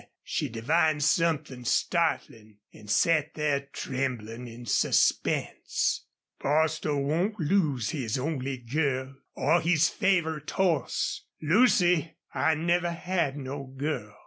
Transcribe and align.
She 0.23 0.49
divined 0.49 1.03
something 1.03 1.63
startling, 1.63 2.57
and 2.73 2.89
sat 2.89 3.35
there 3.35 3.67
trembling 3.71 4.47
in 4.47 4.65
suspense. 4.65 6.07
"Bostil 6.39 7.03
won't 7.03 7.39
lose 7.39 7.91
his 7.91 8.17
only 8.17 8.57
girl 8.57 9.13
or 9.35 9.61
his 9.61 9.89
favorite 9.89 10.49
hoss!... 10.49 11.25
Lucy, 11.39 12.15
I 12.33 12.55
never 12.55 12.89
had 12.89 13.37
no 13.37 13.65
girl. 13.77 14.17